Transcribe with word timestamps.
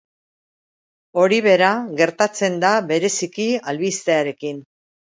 Hori 1.23 1.37
bera 1.49 1.69
gertatzen 2.01 2.59
da 2.65 2.73
bereziki 2.91 3.51
albistearekin. 3.75 4.69